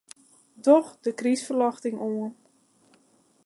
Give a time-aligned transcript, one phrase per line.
[0.65, 2.31] Doch de krystferljochting oan.